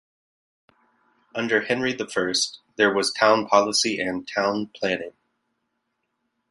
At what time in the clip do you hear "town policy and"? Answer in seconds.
3.13-4.27